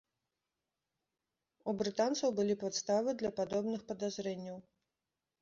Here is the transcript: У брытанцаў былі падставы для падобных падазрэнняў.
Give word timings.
У 1.71 1.75
брытанцаў 1.81 2.33
былі 2.41 2.57
падставы 2.65 3.09
для 3.21 3.31
падобных 3.41 3.87
падазрэнняў. 3.93 4.57